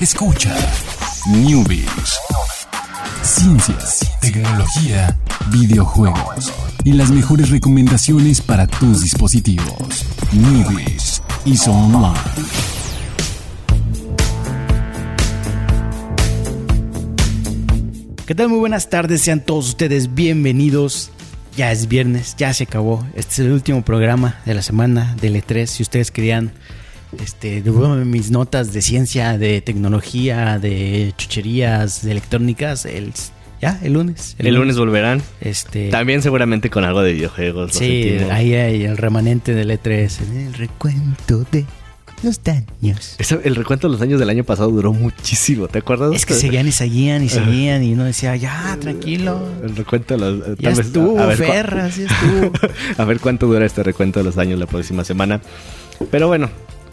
[0.00, 0.56] Escucha
[1.28, 2.18] Newbies.
[3.22, 5.14] Ciencias, tecnología,
[5.52, 6.50] videojuegos
[6.84, 10.06] y las mejores recomendaciones para tus dispositivos.
[10.32, 12.18] Newbies y Online.
[18.24, 18.48] ¿Qué tal?
[18.48, 21.10] Muy buenas tardes, sean todos ustedes bienvenidos.
[21.58, 23.06] Ya es viernes, ya se acabó.
[23.14, 25.66] Este es el último programa de la semana del E3.
[25.66, 26.52] Si ustedes querían
[27.18, 27.62] este,
[28.04, 33.12] mis notas de ciencia, de tecnología, de chucherías, de electrónicas, el,
[33.60, 34.36] ya, el lunes.
[34.38, 35.22] El, lunes volverán.
[35.40, 37.72] Este, También seguramente con algo de videojuegos.
[37.72, 41.64] sí, ahí hay el remanente del E3, el recuento de
[42.22, 43.16] los daños.
[43.18, 46.14] Ese- el recuento de los años del año pasado duró muchísimo, ¿te acuerdas?
[46.14, 49.40] Es que seguían y seguían y seguían y uno decía, ya, tranquilo.
[49.64, 50.38] El recuento de los...
[50.58, 52.52] Ya tal vez- estuvo, a ver Ferras, ya estuvo.
[52.98, 55.40] a ver cuánto dura este recuento de los años la próxima semana.
[56.10, 56.50] Pero bueno,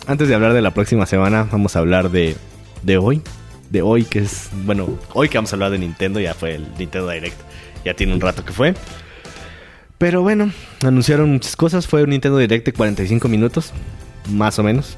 [0.08, 2.36] antes de hablar de la próxima semana, vamos a hablar de,
[2.84, 3.22] de hoy.
[3.70, 4.50] De hoy, que es.
[4.66, 7.36] Bueno, hoy que vamos a hablar de Nintendo, ya fue el Nintendo Direct.
[7.84, 8.74] Ya tiene un rato que fue.
[9.98, 10.52] Pero bueno,
[10.86, 11.88] anunciaron muchas cosas.
[11.88, 13.74] Fue un Nintendo Direct de 45 minutos,
[14.30, 14.98] más o menos.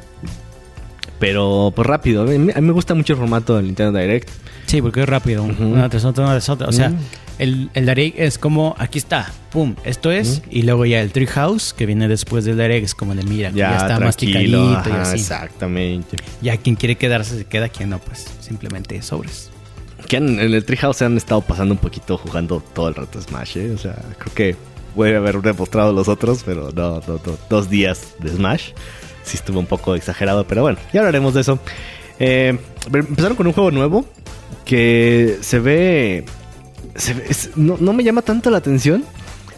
[1.20, 2.24] Pero pues rápido.
[2.24, 4.30] A mí, me gusta mucho el formato del Nintendo Direct.
[4.68, 6.68] Sí, porque es rápido, una tras otra, una tras otra.
[6.68, 6.98] O sea, Mm.
[7.40, 10.42] El, el Direct es como, aquí está, pum, esto es.
[10.52, 13.78] Y luego ya el Treehouse, que viene después del Direct, es como de, mira, ya,
[13.78, 15.16] está tranquilo, masticadito y ajá, así.
[15.16, 16.18] Exactamente.
[16.42, 19.50] Ya quien quiere quedarse se queda, quien no, pues simplemente sobres.
[20.08, 23.58] Que en el Treehouse se han estado pasando un poquito jugando todo el rato Smash,
[23.58, 23.72] ¿eh?
[23.72, 24.56] O sea, creo que
[24.96, 27.38] puede haber demostrado los otros, pero no, no, no.
[27.50, 28.72] Dos días de Smash.
[29.24, 31.60] Sí estuvo un poco exagerado, pero bueno, ya hablaremos de eso.
[32.20, 32.58] Eh,
[32.92, 34.06] empezaron con un juego nuevo
[34.66, 36.26] que se ve...
[36.96, 39.04] se ve- es- no, no me llama tanto la atención,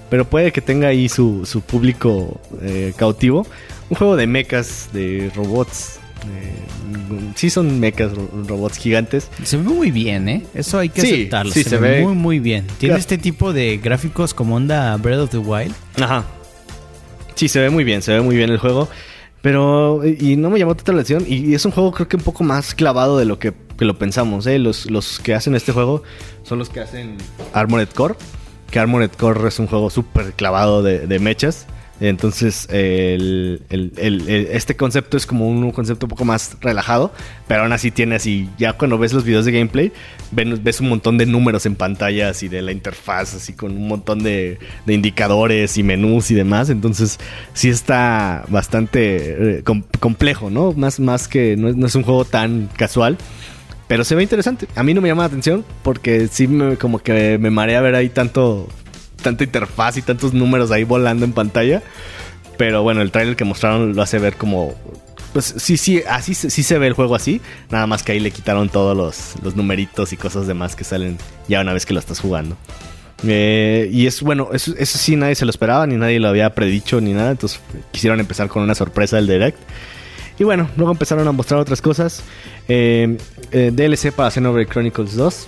[0.10, 3.46] pero puede que tenga ahí su, su público eh, cautivo.
[3.90, 6.00] Un juego de mechas, de robots.
[6.22, 6.54] eh,
[7.36, 9.30] sí son mechas, ro- robots gigantes.
[9.44, 10.44] Se ve muy bien, ¿eh?
[10.54, 11.52] Eso hay que Sí, aceptarlo.
[11.52, 12.68] sí, se, se ve, ve- muy, muy bien.
[12.78, 15.74] Tiene este tipo de gráficos como onda Breath of the Wild.
[16.00, 16.26] Ajá.
[17.36, 18.88] Sí, se ve muy bien, se ve muy bien el juego.
[19.42, 21.26] Pero, y no me llamó tanta la atención.
[21.28, 23.98] Y es un juego creo que un poco más clavado de lo que, que lo
[23.98, 24.46] pensamos.
[24.46, 24.60] ¿eh?
[24.60, 26.04] Los, los que hacen este juego
[26.44, 27.18] son los que hacen
[27.52, 28.14] Armored Core.
[28.70, 31.66] Que Armored Core es un juego súper clavado de, mechas.
[32.00, 37.12] Entonces, el- el- este concepto es como un, concepto un poco más relajado.
[37.48, 39.92] Pero aún así tiene así, ya cuando ves los videos de gameplay,
[40.32, 43.88] ven- ves un montón de números en pantallas y de la interfaz, así con un
[43.88, 46.70] montón de, indicadores y menús y demás.
[46.70, 47.20] Entonces,
[47.56, 50.72] sí está bastante eh, com- complejo, ¿no?
[50.74, 53.18] Más, más que no es un juego tan casual.
[53.92, 54.70] Pero se ve interesante.
[54.78, 57.96] A mí no me llama la atención porque sí me, como que me marea ver
[57.96, 58.70] ahí tanto,
[59.22, 61.84] tanta interfaz y tantos números ahí volando en pantalla.
[62.56, 64.76] Pero bueno, el trailer que mostraron lo hace ver como...
[65.34, 67.42] Pues sí, sí, así sí se ve el juego así.
[67.70, 71.18] Nada más que ahí le quitaron todos los, los numeritos y cosas demás que salen
[71.50, 72.56] ya una vez que lo estás jugando.
[73.28, 76.56] Eh, y es bueno, eso, eso sí nadie se lo esperaba, ni nadie lo había
[76.56, 77.32] predicho ni nada.
[77.32, 77.60] Entonces
[77.92, 79.60] quisieron empezar con una sorpresa del Direct.
[80.40, 82.24] Y bueno, luego empezaron a mostrar otras cosas.
[82.68, 83.18] Eh,
[83.52, 85.48] eh, DLC para Xenoblade Chronicles 2.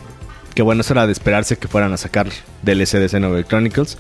[0.54, 2.28] Que bueno, eso era de esperarse que fueran a sacar
[2.62, 3.98] DLC de Xenoblade Chronicles.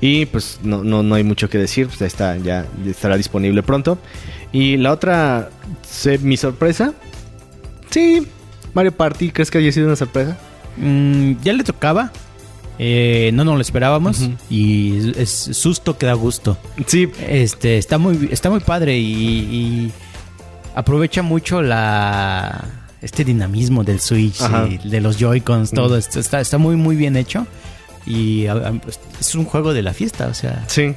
[0.00, 1.86] Y pues no, no, no hay mucho que decir.
[1.86, 3.98] Pues ahí está, ya estará disponible pronto.
[4.52, 5.48] Y la otra,
[6.20, 6.92] mi sorpresa.
[7.90, 8.26] Sí,
[8.74, 10.36] Mario Party, ¿crees que haya sido una sorpresa?
[10.76, 12.12] Mm, ya le tocaba.
[12.78, 14.28] Eh, no nos lo esperábamos.
[14.50, 16.58] Y es, es susto que da gusto.
[16.86, 19.92] Sí, Este, está muy, está muy padre y, y
[20.76, 22.64] aprovecha mucho la
[23.02, 25.98] este dinamismo del Switch, y de los Joy-Cons, todo Mm.
[25.98, 27.46] esto está, está muy muy bien hecho.
[28.06, 28.72] Y a-
[29.20, 30.64] es un juego de la fiesta, o sea.
[30.68, 30.94] Sí.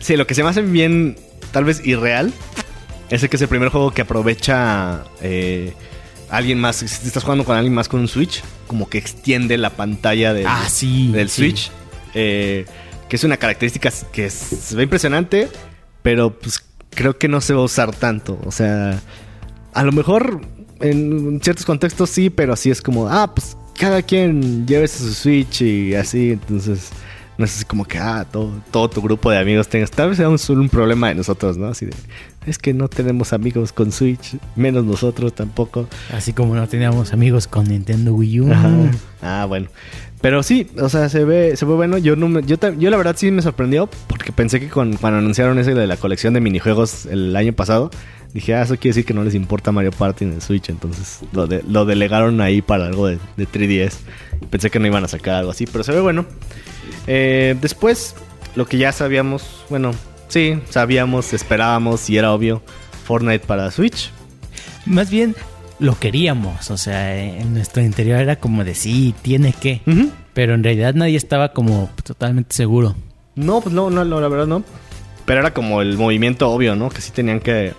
[0.00, 1.16] Sí, lo que se me hace bien,
[1.52, 2.32] tal vez irreal,
[3.10, 5.72] es el que es el primer juego que aprovecha eh,
[6.30, 6.76] alguien más.
[6.76, 10.46] Si estás jugando con alguien más con un Switch, como que extiende la pantalla del,
[10.48, 11.10] Ah, sí.
[11.12, 11.42] del sí.
[11.42, 11.70] Switch.
[12.16, 12.64] eh,
[13.08, 15.48] que es una característica que es- se ve impresionante,
[16.02, 16.62] pero pues
[16.94, 18.38] creo que no se va a usar tanto.
[18.44, 19.00] O sea,
[19.72, 20.40] a lo mejor
[20.80, 25.62] en ciertos contextos sí, pero así es como, ah, pues cada quien llévese su Switch
[25.62, 26.90] y así, entonces
[27.36, 29.90] no es así como que, ah, todo, todo tu grupo de amigos tengas.
[29.90, 31.66] Tal vez sea un, un problema de nosotros, ¿no?
[31.66, 31.92] Así de,
[32.46, 35.88] es que no tenemos amigos con Switch, menos nosotros tampoco.
[36.12, 38.52] Así como no teníamos amigos con Nintendo Wii U.
[38.52, 38.70] Ajá.
[39.22, 39.68] Ah, bueno.
[40.24, 41.98] Pero sí, o sea, se ve, se ve bueno.
[41.98, 45.58] Yo no me- yo, yo la verdad sí me sorprendió porque pensé que cuando anunciaron
[45.58, 47.90] ese de la colección de minijuegos el año pasado,
[48.32, 50.70] dije, ah, eso quiere decir que no les importa Mario Party en el Switch.
[50.70, 53.98] Entonces lo, de- lo delegaron ahí para algo de, de 3DS.
[54.48, 56.24] Pensé que no iban a sacar algo así, pero se ve bueno.
[57.06, 58.14] Eh, después,
[58.56, 59.90] lo que ya sabíamos, bueno,
[60.28, 62.62] sí, sabíamos, esperábamos y era obvio,
[63.04, 64.10] Fortnite para Switch.
[64.86, 65.36] Más bien,
[65.78, 66.70] lo queríamos.
[66.70, 69.80] O sea, en nuestro interior era como de sí, tiene que.
[70.32, 72.94] Pero en realidad nadie estaba como totalmente seguro.
[73.36, 74.64] No, pues no, no, no, la verdad no.
[75.24, 76.90] Pero era como el movimiento obvio, ¿no?
[76.90, 77.72] Que sí tenían que.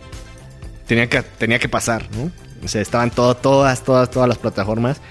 [0.87, 2.31] Tenía que, tenía que pasar, ¿no?
[2.63, 5.01] O sea, estaban todo, todas, todas, todas las plataformas.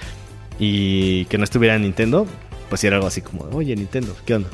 [0.58, 2.26] Y que no estuviera Nintendo,
[2.68, 4.48] pues sí era algo así como, oye, Nintendo, ¿qué onda?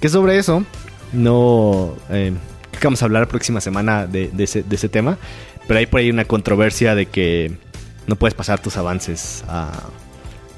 [0.00, 0.64] Que sobre eso,
[1.12, 1.94] no.
[2.10, 2.32] Eh,
[2.70, 5.18] creo que vamos a hablar la próxima semana de, de ese, de ese tema.
[5.66, 7.52] Pero hay por ahí una controversia de que
[8.06, 9.88] no puedes pasar tus avances a-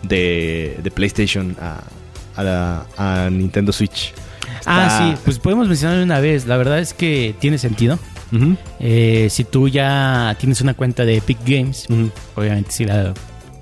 [0.02, 1.81] de, de PlayStation a,
[2.37, 4.12] a la- a Nintendo Switch.
[4.66, 6.46] Ah, sí, pues podemos mencionarlo una vez.
[6.46, 7.99] La verdad es que tiene sentido.
[8.31, 11.87] Ujú, Eh, si tú ya tienes una cuenta de Epic Games,
[12.37, 13.14] obviamente si la,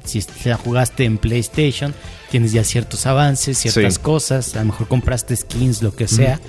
[0.05, 1.95] si la jugaste en PlayStation,
[2.33, 4.01] tienes ya ciertos avances, ciertas Sí.
[4.03, 6.41] cosas, a lo mejor compraste skins, lo que sea,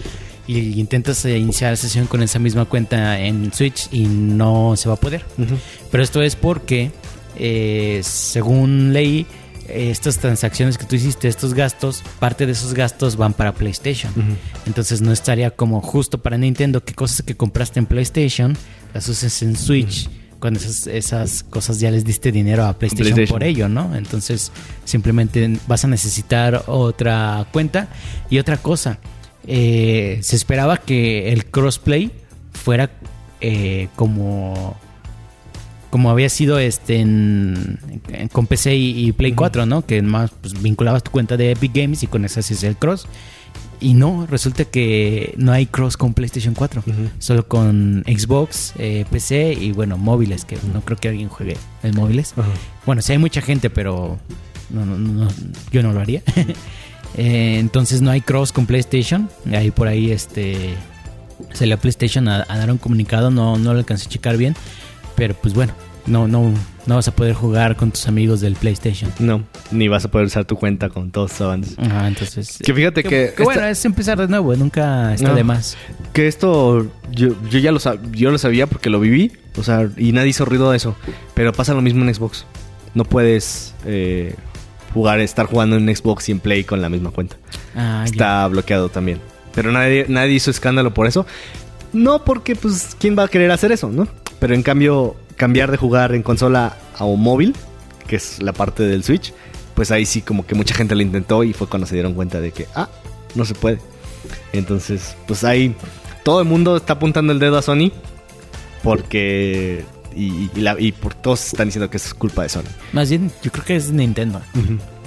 [0.48, 4.96] y intentas eh, iniciar sesión con esa misma cuenta en Switch y no se va
[4.96, 5.26] a poder.
[5.92, 6.92] Pero esto es porque,
[7.36, 9.26] eh, según leí,
[9.68, 14.14] eh, estas transacciones que tú hiciste, estos gastos, parte de esos gastos van para PlayStation.
[14.66, 18.58] Entonces no estaría como justo para Nintendo que cosas que compraste en PlayStation
[18.94, 20.10] las uses en Switch.
[20.40, 23.40] Cuando esas, esas cosas ya les diste dinero a PlayStation, PlayStation.
[23.40, 23.96] por ello, ¿no?
[23.96, 24.52] Entonces
[24.86, 27.88] simplemente vas a necesitar otra cuenta.
[28.30, 29.00] Y otra cosa,
[29.48, 32.12] eh, se esperaba que el crossplay
[32.52, 32.90] fuera
[33.42, 34.76] eh, como
[35.90, 37.80] como había sido este en,
[38.10, 39.86] en- con PC y, y Play 4, ¿no?
[39.86, 43.08] Que más pues, vinculabas tu cuenta de Epic Games y con esa hacías el cross.
[43.80, 46.94] Y no, resulta que no hay cross con PlayStation 4, Ujú.
[47.20, 51.96] solo con Xbox, eh, PC y bueno, móviles, que no creo que alguien juegue en
[51.96, 52.34] móviles.
[52.86, 54.18] Bueno, sí hay mucha gente, pero
[54.72, 55.28] no, no, no,
[55.72, 56.22] yo no lo haría.
[57.18, 59.30] Eh, entonces no hay cross con PlayStation.
[59.52, 60.76] Ahí por ahí este
[61.54, 64.56] salió a PlayStation a, a dar un comunicado, no, no lo alcancé a checar bien.
[65.16, 65.74] Pero pues bueno,
[66.06, 66.54] no, no,
[66.86, 69.12] no vas a poder jugar con tus amigos del PlayStation.
[69.20, 71.78] No, ni vas a poder usar tu cuenta con todos tus avances.
[71.80, 72.60] Ajá, entonces.
[72.64, 75.36] Que fíjate que, que bueno, esta- es empezar de nuevo, nunca está No.
[75.36, 75.76] de más.
[76.14, 79.90] que esto yo, yo ya lo, sab- yo lo sabía porque lo viví, o sea,
[79.98, 80.96] y nadie hizo ruido de eso.
[81.34, 82.46] Pero pasa lo mismo en Xbox.
[82.94, 84.36] No puedes eh,
[84.98, 87.38] jugar, estar jugando en Xbox y en Play con la misma cuenta.
[87.76, 88.12] Ah, ya.
[88.12, 89.20] Está bloqueado también.
[89.54, 91.26] Pero nadie, nadie hizo escándalo por eso.
[91.94, 94.08] No porque, pues, ¿quién va a querer hacer eso, no?
[94.40, 97.56] Pero en cambio, cambiar de jugar en consola a un móvil,
[98.08, 99.34] que es la parte del Switch,
[99.76, 102.42] pues ahí sí como que mucha gente lo intentó y fue cuando se dieron cuenta
[102.42, 102.90] de que, ah,
[103.36, 103.80] no se puede.
[104.52, 105.76] Entonces, pues ahí
[106.24, 107.92] todo el mundo está apuntando el dedo a Sony
[108.84, 109.86] porque...
[110.18, 112.64] Y, y, la- y por todos están diciendo que es culpa de Sony.
[112.92, 114.42] Más bien, yo creo que es Nintendo.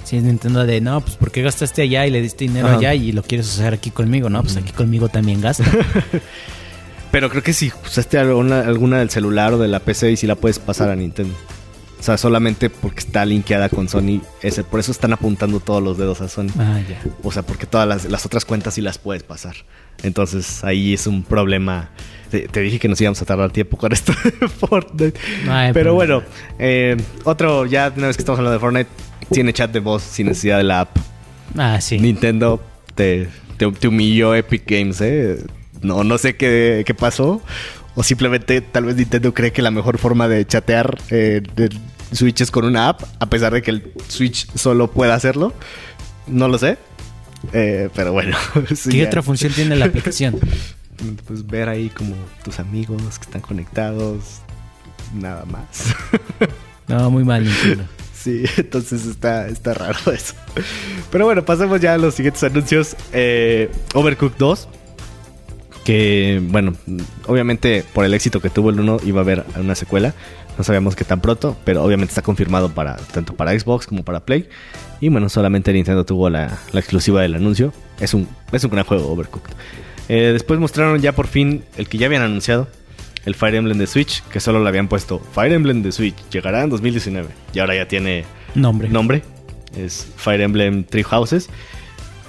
[0.05, 2.77] Si es Nintendo de, no, pues ¿por qué gastaste allá y le diste dinero Ajá.
[2.77, 4.29] allá y lo quieres usar aquí conmigo?
[4.29, 5.65] No, pues aquí conmigo también gasta.
[7.11, 10.27] Pero creo que si usaste alguna, alguna del celular o de la PC y si
[10.27, 11.35] la puedes pasar a Nintendo.
[12.01, 14.21] O sea, solamente porque está linkeada con Sony.
[14.41, 16.47] Ese, por eso están apuntando todos los dedos a Sony.
[16.57, 16.99] ah, ya.
[17.21, 19.53] O sea, porque todas las, las otras cuentas sí las puedes pasar.
[20.01, 21.91] Entonces ahí es un problema.
[22.31, 25.19] Te, te dije que nos íbamos a tardar tiempo con esto de Fortnite.
[25.45, 25.91] Pero problema.
[25.91, 26.23] bueno,
[26.57, 28.89] eh, otro, ya una vez que estamos hablando de Fortnite,
[29.31, 30.97] tiene chat de voz sin necesidad de la app.
[31.55, 31.99] Ah, sí.
[31.99, 32.59] Nintendo
[32.95, 35.37] te, te, te humilló Epic Games, ¿eh?
[35.83, 37.43] No, no sé qué, qué pasó.
[37.93, 41.69] O simplemente tal vez Nintendo cree que la mejor forma de chatear eh, de
[42.11, 45.53] Switch es con una app, a pesar de que el Switch solo pueda hacerlo.
[46.27, 46.77] No lo sé.
[47.53, 48.37] Eh, pero bueno.
[48.75, 49.07] sí, ¿Qué ya.
[49.07, 50.39] otra función tiene la aplicación?
[51.25, 52.13] Pues ver ahí como
[52.43, 54.41] tus amigos que están conectados.
[55.15, 55.95] Nada más.
[56.87, 57.85] No, muy mal Nintendo.
[58.13, 60.33] Sí, entonces está, está raro eso.
[61.09, 62.97] Pero bueno, pasemos ya a los siguientes anuncios.
[63.13, 64.67] Eh, Overcooked 2.
[65.83, 66.73] Que, bueno,
[67.27, 70.13] obviamente por el éxito que tuvo el 1 iba a haber una secuela.
[70.57, 74.19] No sabíamos que tan pronto, pero obviamente está confirmado para tanto para Xbox como para
[74.25, 74.47] Play.
[74.99, 77.73] Y bueno, solamente Nintendo tuvo la, la exclusiva del anuncio.
[77.99, 79.53] Es un, es un gran juego, Overcooked.
[80.09, 82.67] Eh, después mostraron ya por fin el que ya habían anunciado,
[83.25, 86.63] el Fire Emblem de Switch, que solo le habían puesto Fire Emblem de Switch, llegará
[86.63, 87.29] en 2019.
[87.53, 88.89] Y ahora ya tiene Nombre.
[88.89, 89.23] nombre.
[89.75, 91.49] Es Fire Emblem Three Houses.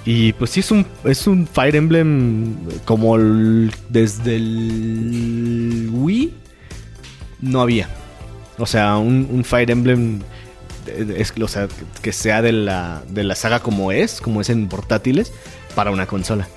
[0.05, 2.55] Y pues sí, es un, es un Fire Emblem
[2.85, 3.17] como
[3.89, 6.33] desde el Wii
[7.41, 7.89] no había.
[8.57, 10.19] O sea, un, un Fire Emblem
[10.85, 15.31] de- es, que, sea de la, de la saga como es, como es en portátiles,
[15.73, 16.47] para una consola.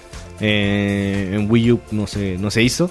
[0.41, 2.91] Eh, en Wii U no se, no se hizo.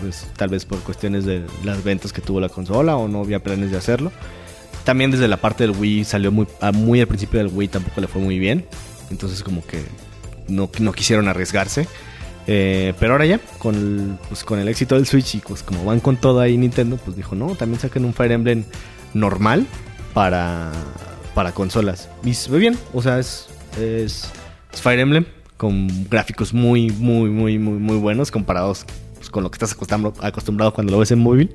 [0.00, 3.42] Pues, tal vez por cuestiones de las ventas que tuvo la consola o no había
[3.42, 4.12] planes de hacerlo.
[4.84, 8.06] También desde la parte del Wii salió muy, muy al principio del Wii, tampoco le
[8.06, 8.64] fue muy bien.
[9.10, 9.82] Entonces como que
[10.48, 11.86] no, no quisieron arriesgarse.
[12.46, 15.84] Eh, pero ahora ya, con el, pues, con el éxito del Switch y pues como
[15.84, 18.64] van con todo ahí Nintendo, pues dijo, no, también saquen un Fire Emblem
[19.14, 19.66] normal
[20.14, 20.70] para,
[21.34, 22.08] para consolas.
[22.24, 23.48] Y se ve bien, o sea, es,
[23.80, 24.30] es,
[24.70, 25.24] Fire Emblem
[25.56, 28.84] con gráficos muy, muy, muy, muy, muy buenos comparados
[29.16, 31.54] pues, con lo que estás acostumbrado, acostumbrado cuando lo ves en móvil.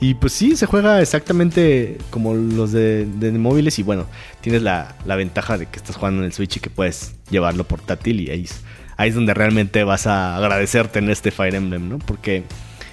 [0.00, 4.06] Y pues sí, se juega exactamente como los de, de móviles y bueno,
[4.40, 7.64] tienes la, la, ventaja de que estás jugando en el Switch y que puedes llevarlo
[7.64, 8.60] portátil y ahí es,
[8.96, 11.98] ahí es donde realmente vas a agradecerte en este Fire Emblem, ¿no?
[11.98, 12.44] Porque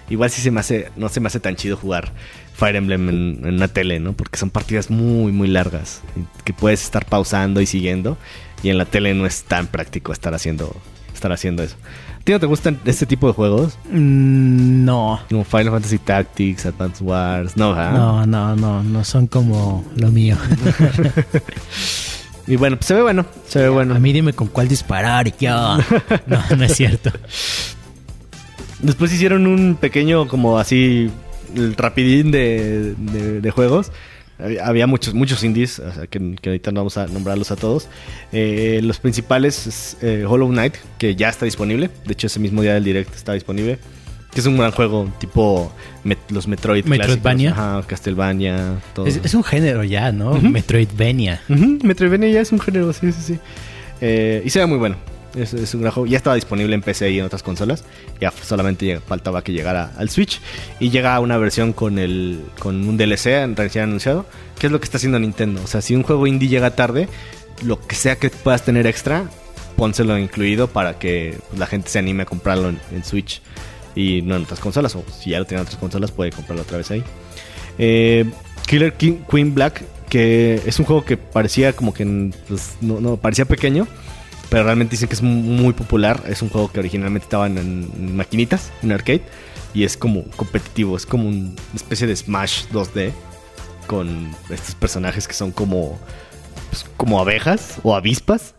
[0.10, 2.12] igual sí se me hace, no se me hace tan chido jugar
[2.56, 4.14] Fire Emblem en, en una tele, ¿no?
[4.14, 6.02] Porque son partidas muy, muy largas
[6.44, 8.18] que puedes estar pausando y siguiendo
[8.64, 10.76] y en la tele no es tan práctico estar haciendo,
[11.16, 11.76] estar haciendo eso.
[12.20, 13.78] ¿A ti no te gustan este tipo de juegos?
[13.92, 15.20] Mm, no.
[15.30, 17.92] Como Final Fantasy Tactics, Advance Wars, no, ¿ah?
[17.92, 20.38] No, no, no, no son como lo mío.
[22.48, 23.96] y bueno, pues se ve bueno, se ve bueno.
[23.96, 25.78] A mí dime con cuál disparar y yo.
[26.28, 27.12] No, no es cierto.
[28.80, 31.10] Después hicieron un pequeño, como así,
[31.56, 33.92] el rapidín de, de, de juegos.
[34.38, 37.88] Había muchos, muchos indies, o sea, que, que, ahorita no vamos a nombrarlos a todos.
[38.34, 41.90] Eh, los principales es eh, Hollow Knight, que ya está disponible.
[42.06, 43.80] De hecho, ese mismo día del direct está disponible.
[44.34, 45.72] Que es un gran juego, tipo
[46.04, 47.52] met, los Metroid Metroidvania.
[47.52, 49.08] Ajá, Castlevania, todo.
[49.08, 50.32] Es, es, un género ya, ¿no?
[50.32, 50.52] Uh -huh.
[50.52, 51.42] Metroidvania.
[51.48, 51.84] Uh -huh.
[51.84, 53.40] Metroidvania ya es un género, sí, sí, sí.
[54.02, 54.98] Eh, y se ve muy bueno.
[55.36, 56.08] Es, es, un gran juego.
[56.08, 57.84] Ya estaba disponible en PC y en otras consolas.
[58.22, 60.40] Ya solamente faltaba que llegara al Switch.
[60.80, 64.26] Y llega una versión con el con un DLC recién anunciado.
[64.58, 65.62] Que es lo que está haciendo Nintendo.
[65.64, 67.10] O sea, si un juego indie llega tarde,
[67.64, 69.30] lo que sea que puedas tener extra,
[69.76, 73.42] pónselo incluido para que la gente se anime a comprarlo en, Switch.
[73.94, 74.96] Y no en otras consolas.
[74.96, 77.04] O si ya lo tiene en otras consolas, puede comprarlo otra vez ahí.
[77.78, 78.26] Eh,
[78.68, 79.84] Killer Queen Black.
[80.10, 83.88] Que es un juego que parecía como que pues, no, no parecía pequeño
[84.50, 86.24] pero realmente dicen que es muy popular.
[86.28, 89.24] Es un juego que originalmente estaba en, maquinitas, en arcade,
[89.74, 93.12] y es como competitivo, es como un, una especie de Smash 2D
[93.88, 96.00] con estos personajes que son como,
[96.70, 98.56] pues, como abejas o avispas.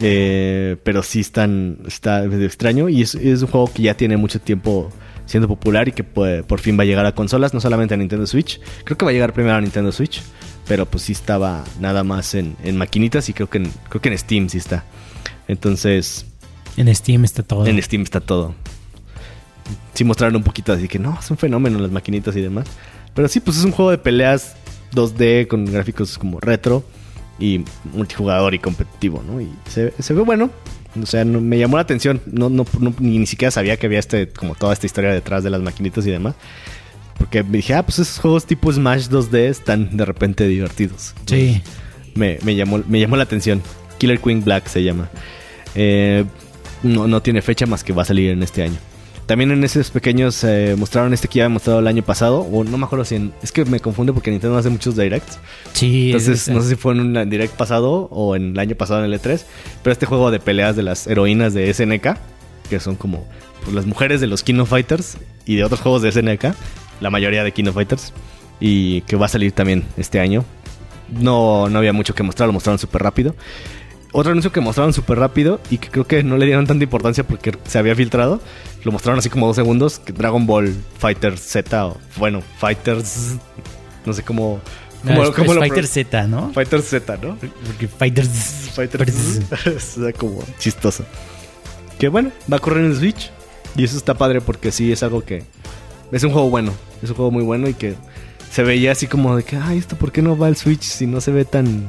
[0.00, 4.40] Eh, pero sí están, está medio extraño y es, un juego que ya tiene mucho
[4.40, 4.90] tiempo
[5.24, 8.26] siendo popular y que por fin va a llegar a consolas, no solamente a Nintendo
[8.26, 8.60] Switch.
[8.84, 10.20] Creo que va a llegar primero a Nintendo Switch,
[10.66, 14.08] pero pues sí estaba nada más en, en maquinitas y creo que en, creo que
[14.08, 14.84] en Steam sí está.
[15.48, 16.26] Entonces.
[16.76, 17.66] En Steam está todo.
[17.66, 18.54] En Steam está todo.
[19.94, 22.66] Sí mostraron un poquito así que no, es un fenómeno las maquinitas y demás.
[23.14, 24.56] Pero sí, pues es un juego de peleas
[24.92, 26.84] 2D con gráficos como retro
[27.38, 29.40] y multijugador y competitivo, ¿no?
[29.40, 30.50] Y se, se ve bueno.
[31.00, 32.20] O sea, no, me llamó la atención.
[32.26, 35.42] No, no, no, ni, ni siquiera sabía que había este, como toda esta historia detrás
[35.44, 36.34] de las maquinitas y demás.
[37.18, 41.14] Porque me dije, ah, pues esos juegos tipo Smash 2D están de repente divertidos.
[41.26, 41.62] Sí.
[42.14, 43.62] Me, me, llamó, me llamó la atención.
[43.98, 45.08] Killer Queen Black se llama.
[45.74, 46.24] Eh,
[46.82, 48.76] no, no, tiene fecha más que va a salir en este año.
[49.26, 52.40] También en esos pequeños eh, mostraron este que ya había mostrado el año pasado.
[52.40, 55.38] O no me acuerdo si en, Es que me confunde porque Nintendo hace muchos directs.
[55.72, 56.06] Sí.
[56.06, 59.10] Entonces no sé si fue en un direct pasado o en el año pasado en
[59.10, 59.42] el E3.
[59.82, 62.18] Pero este juego de peleas de las heroínas de SNK.
[62.68, 63.26] Que son como
[63.62, 65.16] pues, las mujeres de los Kino Fighters
[65.46, 66.54] y de otros juegos de SNK.
[67.00, 68.12] La mayoría de Kino Fighters.
[68.60, 70.44] Y que va a salir también este año.
[71.10, 73.34] No, no había mucho que mostrar, lo mostraron súper rápido.
[74.16, 77.26] Otro anuncio que mostraron súper rápido y que creo que no le dieron tanta importancia
[77.26, 78.40] porque se había filtrado.
[78.84, 79.98] Lo mostraron así como dos segundos.
[79.98, 83.34] Que Dragon Ball Fighter Z o bueno, Fighters.
[84.06, 84.60] No sé cómo.
[85.02, 86.52] No, es, es lo Fighter Z, ¿no?
[86.52, 87.36] Fighter Z, ¿no?
[87.66, 88.70] Porque Fighters.
[88.76, 89.40] Fighters.
[89.66, 91.04] es como chistoso.
[91.98, 93.32] Que bueno, va a correr en el Switch.
[93.76, 95.42] Y eso está padre porque sí es algo que.
[96.12, 96.72] Es un juego bueno.
[97.02, 97.94] Es un juego muy bueno y que
[98.50, 101.06] se veía así como de que, ay, ¿esto por qué no va al Switch si
[101.06, 101.86] no se ve tan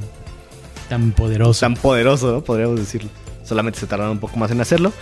[0.90, 1.60] tan poderoso.
[1.62, 2.44] Tan poderoso, ¿no?
[2.44, 3.10] podríamos decirlo.
[3.44, 4.94] Solamente se tardaron un poco más en hacerlo.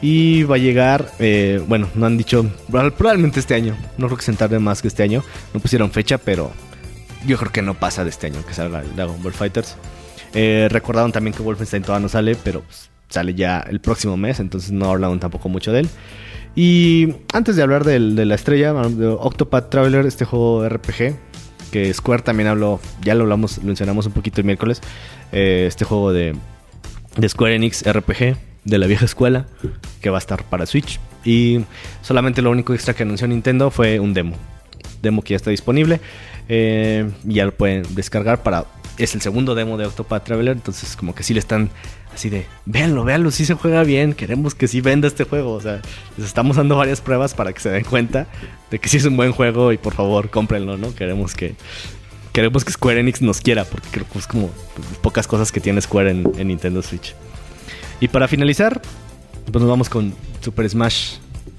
[0.00, 3.76] Y va a llegar, eh, bueno, no han dicho, probablemente este año.
[3.98, 5.22] No creo que se tarde más que este año.
[5.54, 6.50] No pusieron fecha, pero
[7.24, 9.76] yo creo que no pasa de este año que salga Dragon Ball Fighters.
[10.34, 14.40] Eh, recordaron también que Wolfenstein todavía no sale, pero pues, sale ya el próximo mes,
[14.40, 15.88] entonces no hablaron tampoco mucho de él.
[16.54, 21.14] Y antes de hablar de, de la estrella, de Octopath Traveler, este juego RPG,
[21.70, 24.80] que Square también habló, ya lo hablamos, lo mencionamos un poquito el miércoles,
[25.32, 26.34] eh, este juego de,
[27.16, 29.46] de Square Enix RPG de la vieja escuela
[30.00, 31.00] que va a estar para Switch.
[31.24, 31.64] Y
[32.02, 34.36] solamente lo único extra que anunció Nintendo fue un demo,
[35.00, 36.00] demo que ya está disponible
[36.48, 38.64] eh, ya lo pueden descargar para
[38.98, 41.70] es el segundo demo de Octopath Traveler, entonces como que sí le están
[42.14, 45.60] así de, véanlo, véanlo, sí se juega bien, queremos que sí venda este juego, o
[45.60, 45.80] sea,
[46.16, 48.26] les estamos dando varias pruebas para que se den cuenta
[48.70, 50.94] de que sí es un buen juego y por favor cómprenlo, ¿no?
[50.94, 51.54] Queremos que
[52.32, 54.50] queremos que Square Enix nos quiera, porque creo que es como
[55.02, 57.14] pocas cosas que tiene Square en, en Nintendo Switch.
[58.00, 58.80] Y para finalizar,
[59.44, 61.16] pues nos vamos con Super Smash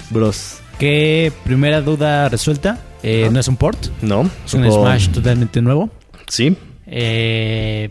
[0.10, 0.60] Bros.
[0.80, 2.80] ¿Qué primera duda resuelta?
[3.04, 4.30] Eh, no es un port, No.
[4.46, 5.90] es un Smash totalmente nuevo.
[6.28, 6.58] Sí.
[6.96, 7.90] Eh,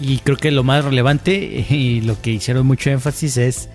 [0.00, 1.34] y creo que lo más relevante
[1.70, 3.68] y lo que hicieron mucho énfasis es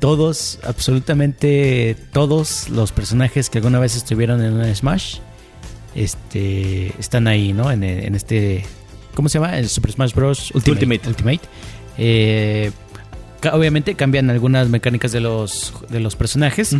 [0.00, 5.16] todos, absolutamente todos los personajes que alguna vez estuvieron en un Smash
[5.94, 7.70] este, están ahí, ¿no?
[7.70, 8.64] En, en este,
[9.14, 9.58] ¿cómo se llama?
[9.58, 10.50] El Super Smash Bros.
[10.54, 10.84] Ultimate.
[10.86, 11.08] Ultimate.
[11.08, 11.40] Ultimate.
[11.98, 12.70] Eh,
[13.52, 16.74] obviamente cambian algunas mecánicas de los, de los personajes.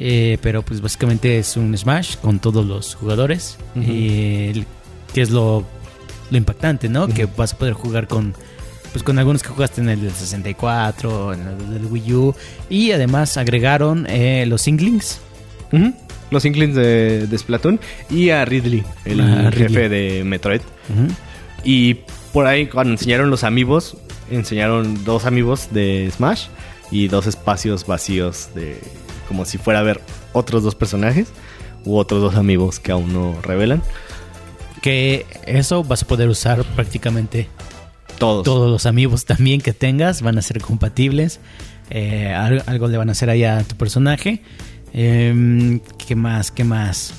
[0.00, 3.58] Eh, pero pues básicamente es un Smash con todos los jugadores.
[3.76, 4.66] Eh, el-
[5.12, 5.64] que es lo,
[6.30, 7.08] lo impactante, ¿no?
[7.08, 8.34] Que vas a poder jugar con
[8.92, 12.34] pues con algunos que jugaste en el del 64, en el del Wii U.
[12.70, 15.20] Y además agregaron eh, los Inklings.
[15.72, 15.92] Ujú.
[16.30, 17.78] Los Inklings de, de Splatoon
[18.10, 19.88] y a Ridley, el Ah, jefe Ridley.
[20.18, 20.60] de Metroid.
[21.64, 21.94] Y
[22.32, 23.96] por ahí, cuando enseñaron los amigos,
[24.30, 26.46] enseñaron dos amigos de Smash
[26.90, 28.78] y dos espacios vacíos de
[29.26, 30.00] como si fuera a ver
[30.32, 31.28] otros dos personajes
[31.84, 33.82] u otros dos amigos que aún no revelan.
[34.88, 37.46] Que eso vas a poder usar prácticamente
[38.18, 38.42] Todos.
[38.42, 41.40] todos los amigos también que tengas van a ser compatibles.
[41.90, 44.42] Eh, al- algo le van a hacer ahí a tu personaje.
[44.94, 46.50] Em, ¿Qué más?
[46.50, 47.12] ¿Qué más?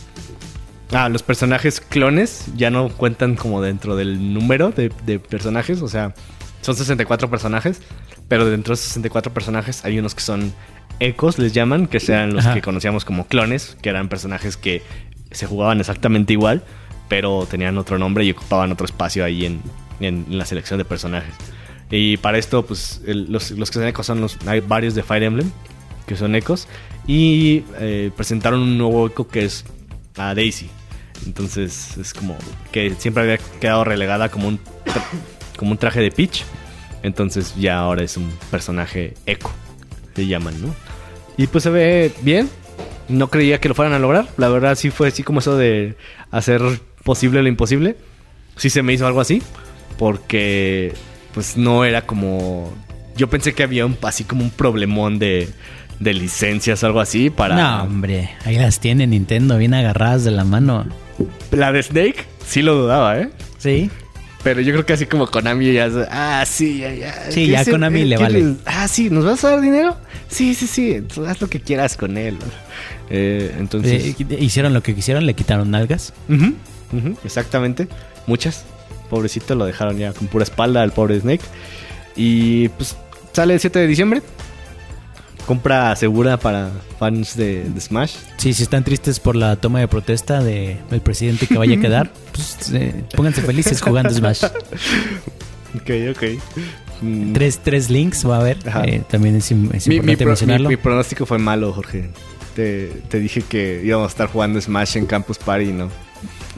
[0.91, 5.83] Ah, los personajes clones ya no cuentan como dentro del número de, de personajes.
[5.83, 6.15] O sea,
[6.61, 7.81] son 64 personajes.
[8.27, 10.53] Pero dentro de esos 64 personajes hay unos que son
[10.99, 12.55] ecos, les llaman, que sean los Ajá.
[12.55, 14.81] que conocíamos como clones, que eran personajes que
[15.29, 16.63] se jugaban exactamente igual,
[17.09, 19.61] pero tenían otro nombre y ocupaban otro espacio ahí en,
[19.99, 21.33] en la selección de personajes.
[21.91, 24.37] Y para esto, pues el- los, los que son ecos son los.
[24.45, 25.51] Hay varios de Fire Emblem,
[26.05, 26.67] que son ecos.
[27.07, 29.65] Y eh, presentaron un nuevo eco que es
[30.17, 30.69] a Daisy.
[31.25, 32.37] Entonces es como
[32.71, 34.59] que siempre había quedado relegada como un,
[35.57, 36.43] como un traje de Peach.
[37.01, 39.51] Entonces ya ahora es un personaje eco,
[40.15, 40.75] se llaman, ¿no?
[41.37, 42.49] Y pues se ve bien.
[43.07, 44.27] No creía que lo fueran a lograr.
[44.37, 45.95] La verdad sí fue así como eso de
[46.29, 46.61] hacer
[47.03, 47.95] posible lo imposible.
[48.55, 49.41] Sí se me hizo algo así.
[49.97, 50.93] Porque
[51.33, 52.73] pues no era como...
[53.15, 55.49] Yo pensé que había un, así como un problemón de,
[55.99, 57.55] de licencias o algo así para...
[57.55, 60.85] No, hombre, ahí las tiene Nintendo bien agarradas de la mano.
[61.51, 63.29] La de Snake sí lo dudaba, ¿eh?
[63.57, 63.89] Sí.
[64.41, 65.89] Pero yo creo que así como Konami ya...
[66.09, 67.13] Ah, sí, ya, ya.
[67.29, 68.39] Sí, ¿Qué ya Konami le qué vale.
[68.41, 69.97] les- Ah, sí, ¿nos vas a dar dinero?
[70.29, 71.01] Sí, sí, sí.
[71.13, 72.37] tú haz lo que quieras con él.
[73.09, 74.15] Eh, entonces...
[74.19, 76.13] Eh, hicieron lo que quisieron, le quitaron nalgas.
[76.29, 76.53] Ujú,
[76.93, 77.87] ujú, exactamente.
[78.27, 78.63] Muchas.
[79.09, 81.43] Pobrecito, lo dejaron ya con pura espalda al pobre Snake.
[82.15, 82.95] Y pues
[83.33, 84.21] sale el 7 de diciembre.
[85.47, 86.69] Compra segura para
[86.99, 88.13] fans de, de Smash.
[88.37, 91.79] Sí, si están tristes por la toma de protesta de, del presidente que vaya a
[91.81, 94.43] quedar, pues eh, pónganse felices jugando Smash.
[95.75, 96.23] Ok, ok.
[97.03, 98.57] Mm, Tres, tres links va a haber.
[98.85, 99.67] Eh, también es, es mi, mi
[99.97, 100.69] importante pro- mencionarlo.
[100.69, 102.09] mi- mi pronóstico fue malo, Jorge.
[102.59, 105.89] Te, te dije que íbamos a estar jugando Smash en Campus Party no.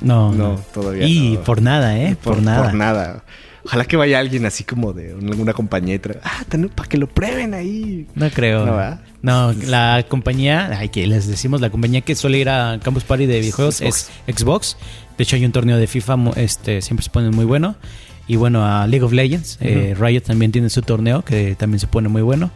[0.02, 1.44] no, No, todavía Y no.
[1.44, 2.18] por nada, ¿eh?
[2.24, 2.64] Por, nada.
[2.64, 3.24] Por nada.
[3.64, 7.54] Ojalá que vaya alguien así como de alguna compañía y ah, para que lo prueben
[7.54, 8.08] ahí.
[8.16, 8.66] No creo.
[9.22, 13.28] No, la compañía, ay, que les decimos, la compañía que suele ir a Campus Party
[13.28, 14.10] de videojuegos Xbox.
[14.26, 14.78] es Xbox.
[15.20, 17.76] De hecho, hay un torneo de FIFA, este, siempre se pone muy bueno.
[18.26, 21.86] Y bueno, a League of Legends, eh, Riot también tiene su torneo que también se
[21.86, 22.50] pone muy bueno.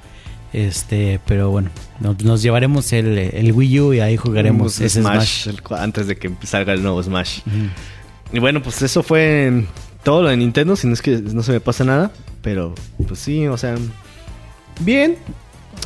[0.55, 5.49] Este, pero bueno, nos, nos llevaremos el, el Wii U y ahí jugaremos ese Smash.
[5.71, 7.39] Antes de que salga el nuevo Smash.
[8.31, 9.65] Y bueno, pues eso fue
[10.03, 12.09] todo lo de Nintendo, si no es que no se me pasa nada.
[12.41, 12.73] Pero,
[13.05, 13.75] pues sí, o sea,
[14.79, 15.17] bien.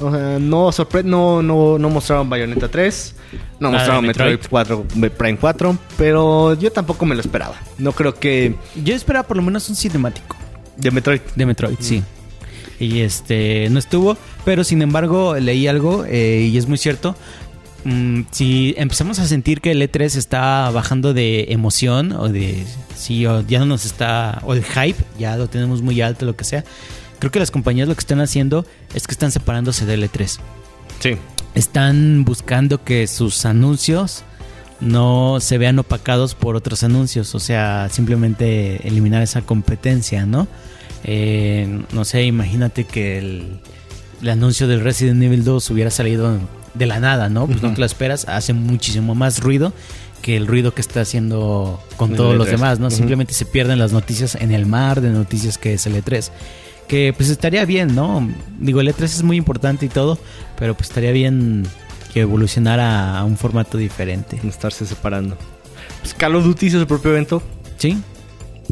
[0.04, 3.16] O sea, no, sorpre no, no, no mostraron Bayonetta 3,
[3.60, 4.86] no Nada de mostraron Metroid, Metroid.
[5.00, 7.56] 4, Prime 4, pero yo tampoco me lo esperaba.
[7.80, 8.54] No creo que
[8.84, 10.36] Yo esperaba por lo menos un cinemático.
[10.78, 11.22] de Metroid.
[11.36, 12.04] De Metroid, sí.
[12.80, 17.16] Y este no estuvo, pero sin embargo leí algo eh, y es muy cierto.
[17.84, 22.66] Mm, si empezamos a sentir que el E3 está bajando de emoción o de
[22.96, 26.36] si o ya no nos está o el hype ya lo tenemos muy alto lo
[26.36, 26.66] que sea,
[27.20, 30.40] creo que las compañías lo que están haciendo es que están separándose del E3
[31.00, 31.16] Sí.
[31.56, 34.24] están buscando que sus anuncios
[34.82, 40.48] no se vean opacados por otros anuncios, o sea, simplemente eliminar esa competencia, ¿no?
[41.04, 43.60] Eh, no sé, imagínate que el,
[44.22, 46.38] el anuncio del Resident Evil 2 hubiera salido
[46.74, 47.46] de la nada, ¿no?
[47.48, 47.76] Pues no Ujú.
[47.76, 49.74] te lo esperas, hace muchísimo más ruido
[50.22, 52.52] que el ruido que está haciendo con todos los E3.
[52.52, 52.92] demás, ¿no?
[52.92, 56.30] Simplemente se pierden las noticias en el mar de noticias que es el E3
[56.90, 58.28] que pues estaría bien, ¿no?
[58.60, 60.18] Digo, el E3 es muy importante y todo,
[60.58, 61.64] pero pues estaría bien
[62.14, 64.40] que evolucionara a un formato diferente.
[64.44, 65.38] estarse separando.
[66.02, 67.44] Pues Call of Duty hizo su propio evento
[67.78, 67.98] ¿Sí?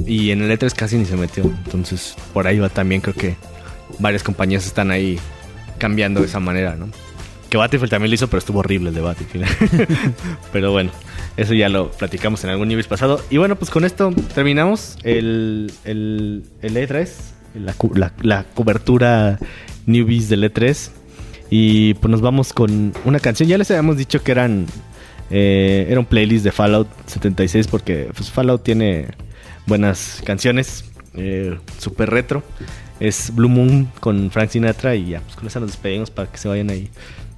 [0.06, 1.44] Y en el E3 casi ni se metió.
[1.44, 3.02] Entonces, por ahí va también.
[3.02, 3.36] Creo que
[4.00, 5.20] varias compañías están ahí
[5.78, 6.90] cambiando de esa manera, ¿no?
[7.50, 9.48] Que Battlefield también lo hizo, pero estuvo horrible el de Battlefield.
[10.52, 10.92] pero bueno,
[11.38, 13.22] eso ya lo platicamos en algún nivel pasado.
[13.30, 17.08] Y bueno, pues con esto terminamos el, el, el E3,
[17.56, 19.40] la, la- la cobertura
[19.86, 20.90] newbies del E3.
[21.50, 23.48] Y pues nos vamos con una canción.
[23.48, 24.66] Ya les habíamos dicho que eran.
[25.32, 29.08] eh, era un playlist de Fallout 76 porque pues, Fallout tiene
[29.68, 30.86] buenas canciones.
[31.16, 32.44] Eh, super retro.
[33.00, 34.96] Es Blue Moon con Frank Sinatra.
[34.96, 36.90] Y ya, pues con esa nos despedimos para que se vayan ahí.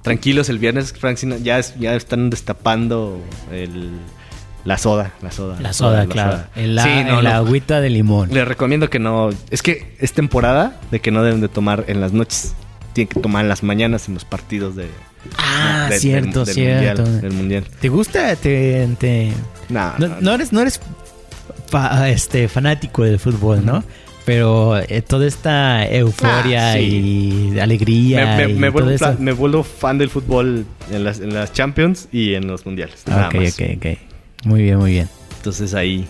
[0.02, 3.90] Tranquilos, el viernes Frank Sinatra, ya, es- ya están destapando el,
[4.64, 5.12] la soda.
[5.22, 6.44] La soda, La soda, claro.
[6.56, 7.30] El, la, Sí, no, el no.
[7.32, 8.30] agüita de limón.
[8.32, 9.28] Les recomiendo que no.
[9.50, 12.54] Es que es temporada de que no deben de tomar en las noches.
[12.94, 14.88] Tienen que tomar en las mañanas en los partidos de.
[15.36, 17.02] Ah, de- cierto, del cierto.
[17.02, 17.64] Mundial, del mundial.
[17.80, 18.34] ¿Te gusta?
[18.36, 19.32] Te, te-
[19.68, 20.80] No, no, no eres, no eres
[21.70, 23.82] fa- este, fanático del fútbol, ¿no?
[24.26, 27.52] Pero eh, toda esta euforia Ah, sí.
[27.54, 29.04] y alegría Me, me- y me todo vuelvo, eso.
[29.06, 33.02] fla- me vuelvo fan del fútbol en las, en las Champions y en los mundiales.
[33.06, 33.54] Ah, nada ok, más.
[33.54, 33.86] ok, ok.
[34.44, 35.08] Muy bien, muy bien.
[35.38, 36.06] Entonces ahí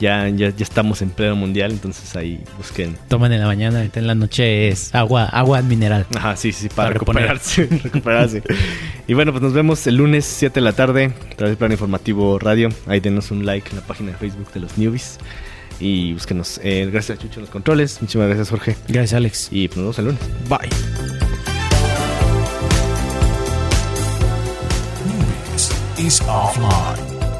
[0.00, 1.70] ya, ya, ya estamos en pleno mundial.
[1.70, 2.96] Entonces ahí busquen.
[3.08, 6.06] Toman en la mañana, ahorita en la noche es agua, agua mineral.
[6.16, 7.66] Ajá, sí, sí, para, Para recuperarse.
[7.84, 8.42] recuperarse.
[9.06, 11.70] y bueno, pues nos vemos el lunes 7 de la tarde a través del Plan
[11.70, 12.70] Informativo Radio.
[12.86, 15.18] Ahí denos un like en la página de Facebook de los Newbies.
[15.78, 16.60] Y búsquenos.
[16.62, 17.98] Eh, gracias a Chucho en los controles.
[18.00, 18.76] Muchísimas gracias, Jorge.
[18.88, 19.48] Gracias, Alex.
[19.50, 20.20] Y pues nos vemos el lunes.
[20.48, 20.68] Bye.
[25.98, 27.19] Is offline.